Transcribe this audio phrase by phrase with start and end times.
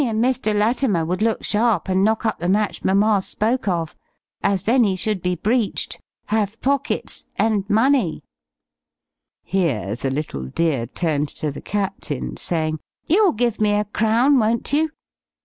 [0.03, 0.57] and Mr.
[0.57, 3.95] Latimer would look sharp, and knock up the match Mamma spoke of;
[4.41, 8.23] as then he should be breeched, have pockets, and money:"
[9.43, 14.73] here the little dear turned to the Captain, saying, "You'll give me a crown, won't
[14.73, 14.89] you?"